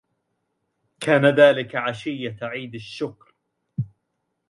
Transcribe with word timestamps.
كان 0.99 1.25
ذلك 1.25 1.75
عشيّة 1.75 2.37
عيد 2.41 2.75
الشّكر. 2.75 3.35